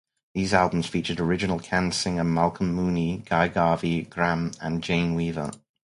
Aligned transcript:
These 0.33 0.55
albums 0.55 0.87
featured 0.87 1.19
original 1.19 1.59
Can 1.59 1.91
singer 1.91 2.23
Malcolm 2.23 2.73
Mooney, 2.73 3.19
Guy 3.19 3.49
Garvey, 3.49 4.01
Gramme, 4.01 4.51
and 4.59 4.81
Jane 4.81 5.13
Weaver. 5.13 5.51